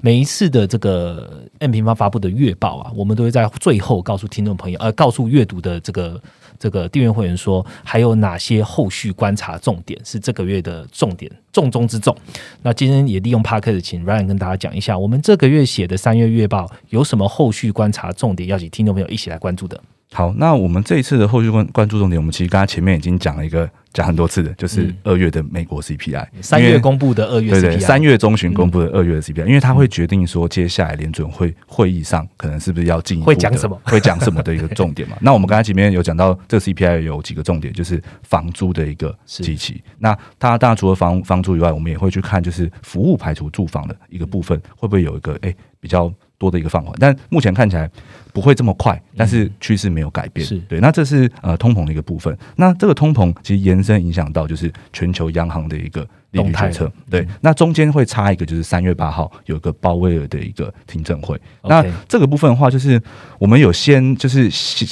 [0.00, 6.22] 每一次的这个 M 平方发布的月报啊，我们都会在最后告诉听众朋友，呃，告诉阅读的这个
[6.58, 12.16] 这个订阅会员说，还有哪些后续观察重点是这个月的重点，重中之重。
[12.62, 19.80] 那今天也利用 p a r k 请 Ryan 跟大家讲一下，我们这个月写的三月月报有什么后续观察重点，要请听众朋友一起来关注的。
[20.12, 24.96] 好，那我们这一次的后续关关注重点，我们其实刚才前面已经讲了一个讲很多次的，就是嗯。
[25.04, 33.80] 二月的美国 CPI，三月公布的二月对 CPI，对，三月中旬公布的二月的 CPI，、因为它会决定说接下来联准会会议上可能是不是要进一步的会讲什么？
[33.84, 35.16] 会讲什么的一个重点嘛。
[35.22, 39.42] 那我们刚才前面有讲到这个 CPI 有几个重点，就是房租的一个是。
[39.42, 39.82] 基期。
[39.98, 46.94] 那它当然除了房房租以外，我们也会去看就是服务排除住房的一个部分，会不会有一个哎、比较多的一个放缓？
[46.98, 47.90] 但目前看起来
[48.32, 50.46] 不会这么快，但是趋势没有改变。
[50.46, 52.36] 是对，那这是呃通膨的一个部分。
[52.56, 56.92] 那这个通膨其实延伸影响到就是全球央行的一个利率动态决策了。
[57.10, 61.40] 对，那中间会插一个就是三月八号有一个鲍威尔的一个听证会。
[61.64, 63.00] 那这个部分的话，就是
[63.38, 64.50] 我们有先就是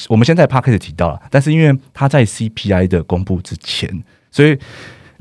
[0.08, 4.58] 我们先在 p a r k 提到了，但是因为它在 CPI 的公布之前，所以。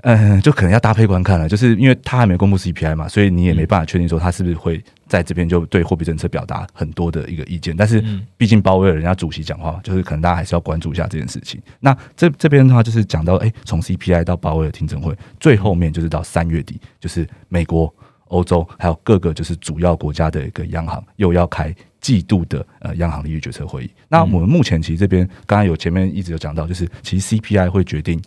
[0.03, 7.73] 嗯，就可能要搭配观看了，就是因为它还没公布 CPI 嘛，所以你也没办法确定说它是不是会在这边就对货币政策表达很多的一个意见。
[7.75, 8.03] 但是
[8.35, 11.61] 毕竟鲍威尔人家主席讲话嘛，就是可能大家还是要关注一下这件事情。
[11.79, 17.89] 那这这边的话，就是讲到哎，从 CPI 到鲍威尔听证会，最后面就是到三月底，就是美国、
[18.25, 23.91] 欧洲还有各个就是主要国家的一个央行又要开季度的呃央行利率决策会议。
[24.09, 28.21] 那我们目前其实这边刚刚有前面一直有讲到，就是其实 CPI 会决定。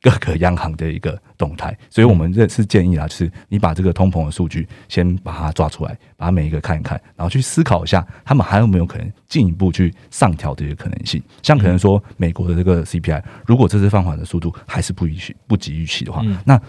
[0.00, 11.22] 各个央行的一个动态，所以我们这是建议啊，就是你把这个通膨的数据先把它抓出来，把它每一个看一看，然后去思考一下，他们还有没有可能进一步去上调的一个可能性。
[11.42, 16.60] 像可能说美国的这个 CPI，如果这次放缓的速度还是不预期、不及预期的话，那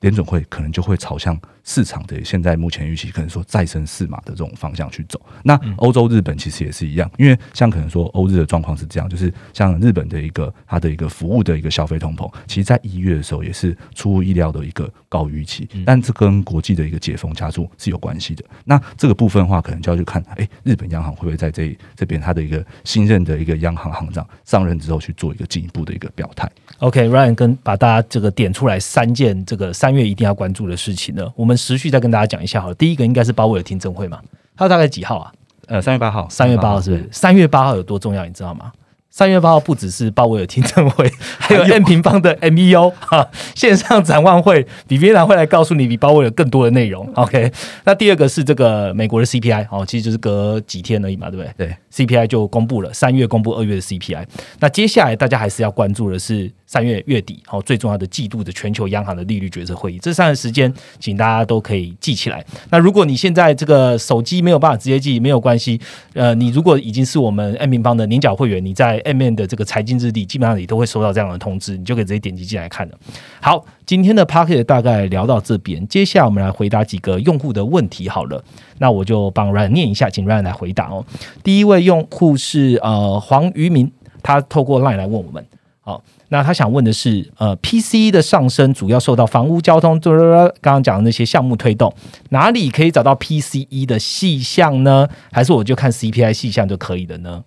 [0.00, 1.38] 联准会可能就会朝向。
[1.64, 5.20] 市场的现在目前预期可能说再生四码的这种方向去走。
[5.42, 18.44] 那欧洲、日本其实也是一样，因为像可能说欧日的状况是这样，就是像日本的一个它的一个服务的一个消费通膨，其实在一月的时候也是出乎意料的一个高预期，但这跟国际的一个解封加速是有关系的。
[18.64, 31.49] 那这个部分的话，可能就要去看，哎，日本央行会不会在这这边它的一个新任的一个央行行长上任之后去做一个进一步的一个表态？OK，Ryan 跟把大家这个点出来三件这个三月一定要关注的事情呢，我们。
[31.56, 34.20] 持续再跟大家讲一下好了，第一个应该是鲍威尔听证会嘛，
[34.56, 35.32] 他大概几号啊？
[35.66, 37.08] 呃，三月八号，三月八号是不是？
[37.12, 38.72] 三月八号有多重要，你知道吗？
[39.12, 47.04] 三月八号不只是鲍威尔听证会， 还有 N 平方的 MEO 哈线上展望会，比别人会来告诉你比鲍威尔更多的内容。
[47.14, 47.52] OK，
[47.84, 51.52] 那第二个是这个美国的 CPI 哦，其实就是隔几天而已嘛，对不对？
[51.66, 54.24] 对，CPI 就公布了，三月公布二月的 CPI。
[54.58, 59.98] 那接下来大家还是要关注的是三月月底好最重要的季度的全球央行的利率决策会议。
[59.98, 62.44] 这三个时间，请大家都可以记起来。
[62.70, 65.80] 那如果你现在这个手机没有办法直接记，没有关系。
[66.14, 72.98] 呃，你如果已经是我们 N 平方的年缴会员，你在 M 面的这个财经日历，基本上你都会收到这样的通知，你就可以直接点击进来看了。
[73.40, 78.08] 好，今天的 p a c k e t 大概聊到这边，接下来我们来回答几个用户的问题。
[78.08, 78.42] 好了，
[78.80, 81.04] 那我就帮 Ryan 念一下，请 Ryan 来回答哦。
[81.44, 85.44] 第一位用户是呃黄于明，他透过 Line 来问我们。
[85.82, 91.92] 好，那他想问的是，呃，PCE 的上升主要受到房屋、交通，刚刚讲的那些项目推动，
[92.30, 95.08] 哪里可以找到 PCE 的细项呢？
[95.30, 97.44] 还是我就看 CPI 细项就可以了呢？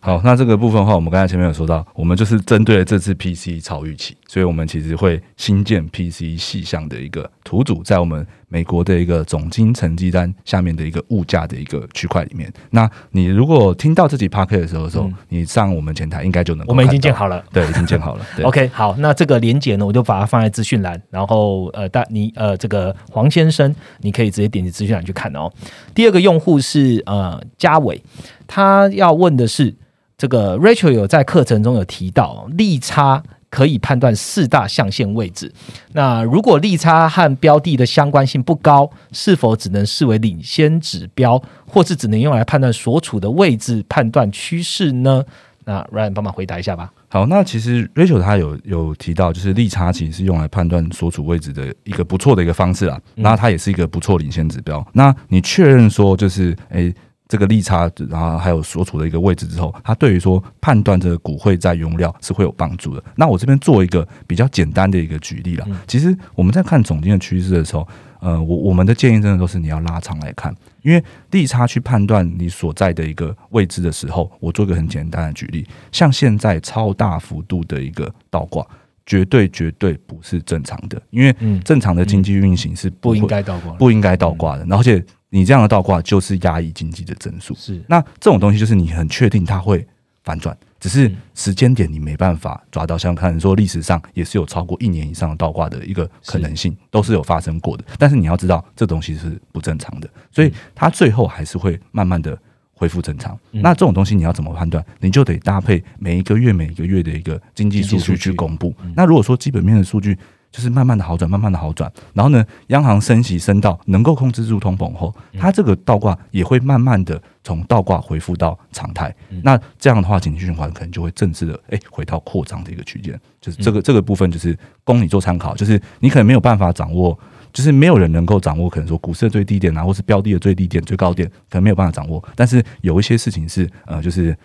[0.00, 12.52] 好，那这个部分的话，我们刚才前面有说到，我们就是针对了这次 PC 超预期，所以我们其实会新建 PC 细项的一个图组，在我们美国的一个总金成绩单下面的一个物价的一个区块里面。
[12.70, 18.26] 那你如果听到这集 p a r k 的时候，时候你上我们前台应该就能，我们已经建好了，对，已经建好了。
[18.42, 25.48] OK，好，那这个连接呢，我就把它放在资讯栏，然后呃，大你呃，这个黄先生，你可以直接点击资讯栏去看哦。
[25.94, 28.02] 第二个用户是呃嘉伟，
[28.48, 29.76] 他要问的是。
[30.16, 33.20] 这个 Rachel 有在课程中有提到，利差
[33.54, 35.52] 可以判断四大象限位置。
[35.92, 45.22] 那如果利差和标的的相关性不高，是否只能视为领先指标，或是只能用来判断所处的位置判断趋势呢？
[45.64, 46.92] 那 Ryan 帮忙回答一下吧。
[47.08, 53.00] 好，那其实 Rachel 他有有提到，就是利差其实是用来判断所处位置的一个不错的一个方式啊。
[53.14, 54.84] 那它也是一个不错领先指标。
[54.92, 56.92] 那你确认说，就是诶。
[57.34, 63.02] 这个利差，然后还有所处的一个位置之后，它对于说判断这个股会在原料是会有帮助的。
[63.16, 65.66] 那我这边做一个比较简单的一个举例了。
[65.88, 67.84] 其实我们在看总金的趋势的时候，
[68.20, 78.64] 呃，我我们的建议真的都是你要拉长来看，因为利差去判断你所在的一个位置的时候，我做一个很简单的举例，像现在超大幅度的一个倒挂，
[79.04, 85.04] 绝对绝对不是正常的，因为正常的经济运行是不应该倒挂，不应该倒挂的，而且。
[85.34, 89.84] 你这样的倒挂就是压抑经济的增速，是那这种东西就是你很确定它会
[90.22, 92.96] 反转，只是时间点你没办法抓到。
[92.96, 97.82] 像看说历史上也是有超过一年以上的倒挂的一个可能性，都是有发生过的。
[97.98, 102.38] 但是你要知道，这东西是不正常的，所以它最后还是会慢慢的
[102.72, 103.36] 恢复正常。
[103.50, 104.84] 那这种东西你要怎么判断？
[105.00, 108.72] 你就得搭配每一个月每一个月的一个经济数据去公布。
[108.94, 110.16] 那如果说基本面的数据，
[110.54, 119.12] 就是慢慢的好转，慢慢的好转，然后呢，央行升息升到能够控制住通膨后，它这个倒挂也会慢慢的从倒挂恢复到常态。
[119.42, 123.20] 那这样的话，经济循环可能就会正式的哎回到扩张的一个区间。
[123.40, 125.56] 就是这个这个部分，就是供你做参考。
[125.56, 127.18] 就是你可能没有办法掌握，
[127.52, 132.22] 就是没有人能够掌握，可能说股市的最低点啊，或是标的的最低点、最高点，可能没有办法掌握。
[132.36, 134.36] 但是有一些事情是呃，就是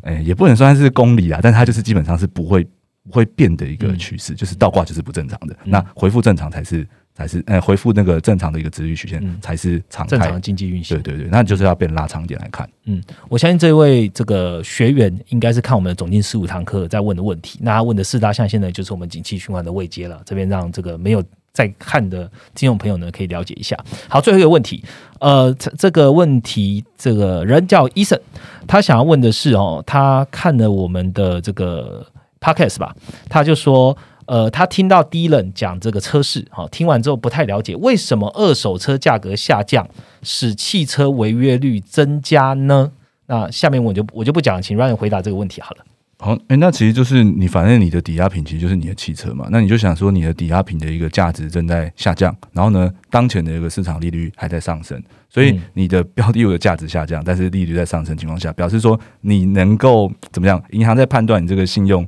[0.00, 2.66] 哎，也不能算是公理啊，但它就是基本上是不会。
[3.08, 6.86] 会变的一个趋势，就是倒挂就是不正常的，那恢复正常才是。
[7.12, 10.40] 才是，呃，恢复那个正常的一个值率曲线嗯才是常正常的态。
[10.40, 11.14] 经济运行对。
[11.14, 12.66] 对对，那就是要变拉长一点来看。
[12.84, 17.58] 嗯，我相信这位这个学员应该是看我们的总经十五堂课在问的问题。
[17.60, 20.22] 那他问的四大象限呢，就是我们景气循环的位阶了。
[20.24, 21.22] 这边让这个没有
[21.52, 23.76] 在看的听众朋友呢，可以了解一下。
[24.08, 24.82] 好，最后一个问题，
[25.18, 28.18] 呃，这这个问题，这个人叫伊森，
[28.66, 32.06] 他想要问的是哦，他看了我们的这个
[32.40, 32.94] podcast 吧，
[33.28, 33.96] 他就说。
[34.26, 39.84] 呃，他听到 Dylan 讲这个车市，好、听完之后不太了解为什么二手车价格下降，
[40.22, 42.92] 使汽车违约率增加呢？
[43.26, 45.84] 那下面我就我就不讲，请 Ryan 回答这个问题好了。
[46.20, 60.62] 好，哎、那其实就是你，反正你的抵押品其实就是你的汽车嘛，那你就想说你的抵押品的一个价值正在下降，然后呢，当前的一个市场利率还在上升，所以嗯你的标的物的价值下降，但是利率在上升情况下，表示说你能够怎么样？
[60.70, 62.06] 银行在判断你这个信用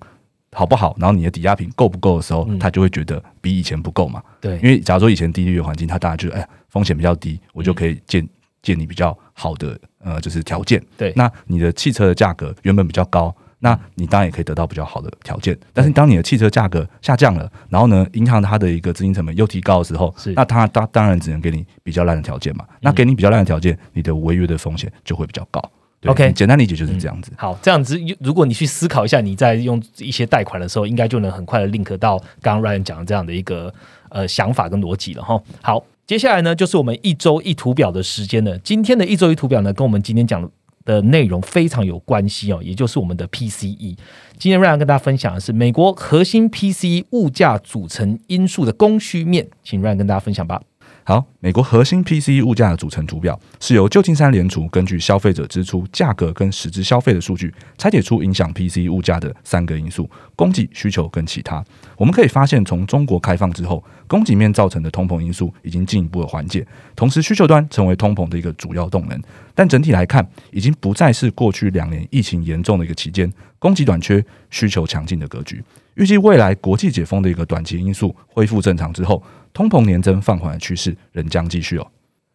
[0.55, 4.23] 好不好，然后你的抵押品够不够的时候，嗯他就会觉得比以前不够嘛。
[4.41, 8.27] 对因为假如说以前低利率的环境，他大家觉得哎呀风险比较低，我就可以建
[8.63, 10.83] 建你比较好的呃就是条件。
[10.97, 15.59] 对那你的汽车的价格原本比较高，那你当然也可以得到比较好的条件。
[15.73, 22.67] 但是当你的汽车价格下降了，然后呢，银行它的一个资金成本又提高的时候是，那它当当然只能给你比较烂的条件嘛。
[22.81, 25.63] 那给你比较烂的条件，你的违约的风险就会比较高。
[26.03, 27.31] 对 OK 简单理解就是这样子。
[27.37, 33.73] 好，这样子，如果你去思考一下，你在用一些贷款的时候，应该就能很快的 link 到刚刚 Ryan 讲的这样的一个
[34.11, 35.41] 呃想法跟逻辑了哈。
[35.63, 38.59] 好，接下来呢，就是我们一周一图表的时间了。
[38.59, 40.51] 今天的一周一图表呢，跟我们今天讲
[40.85, 43.97] 的内容非常有关系哦，也就是我们的 PCE。
[44.37, 50.61] 今天 Ryan 跟大家分享的是美国核心 PCE 物价组成因素的供需面，请 Ryan 跟大家分享吧。
[51.05, 61.65] 好，美国核心 PC 物价的组成图表是由旧金山联储根据消费者支出、价格跟实质消费的数据，拆解出影响 PC 物价的三个因素：供给、需求跟其他。
[61.97, 69.21] 我们可以发现，从中国开放之后，供给面造成的通膨因素已经进一步的缓解，同时需求端成为通膨的一个主要动能。
[69.57, 73.29] 但整体来看，已经不再是过去两年疫情严重的一个期间，
[73.59, 75.61] 供给短缺、需求强劲的格局。
[75.95, 79.23] 预计未来国际解封的一个短期因素恢复正常之后，
[79.53, 81.87] 通膨年增放缓的趋势仍将继续哦。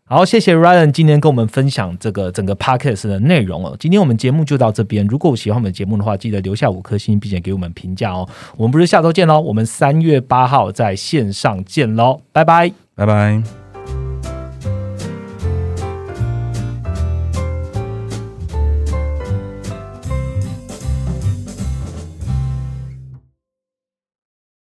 [0.10, 3.76] 好，谢谢 Ryan 今天跟我们分享这个整个 podcast 的内容哦。
[3.78, 5.06] 今天我们节目就到这边。
[5.08, 8.26] 如果喜欢我们节目的话，记得留下五颗星，并且给我们评价哦。
[8.56, 12.72] 我们不是下周见喽，我们三月八号在线上见喽，拜拜。
[12.96, 13.67] 拜拜。